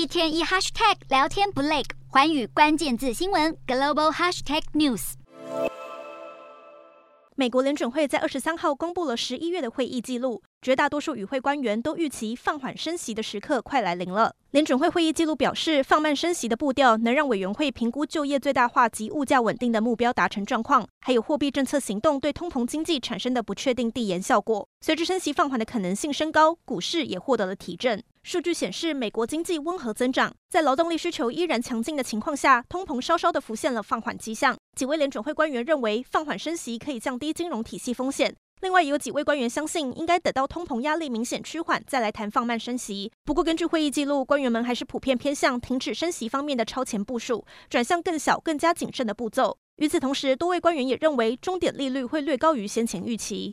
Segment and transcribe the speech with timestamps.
[0.00, 5.12] 一天一 hashtag 聊天不累，环宇关键字新闻 global hashtag news。
[7.36, 14.34] 美国联准会在二十三号公布了十一月的会议记录，绝大多数与会官员都预期放缓升息的时刻快来临了。
[14.50, 24.68] 联准会会议记录表示，放慢升息的步调能让委员会评估就业最大化及物价稳定的目标达成状况，还有货币政策行动对通膨经济产生的不确定递延效果。
[24.82, 28.02] 随着升息放缓的可能性升高，股市也获得了提振。
[28.22, 34.54] 数据显示，美国经济温和增长，在劳动力需求依然强劲的情况下，通膨稍稍的浮现了放缓迹象。
[34.76, 38.34] 几位联准会官员认为，放缓升息可以降低金融体系风险。
[38.60, 43.10] 另外，有几位官员相信，应该等到通膨压力明显趋缓，再来谈放慢升息。
[43.24, 49.56] 不过，根据会议记录，官员们还是普遍偏向停止升息方面的超前部署，转向更小、更加谨慎的步骤。
[49.76, 53.48] 与此同时，多位官员也认为，终点利率会略高于先前预期。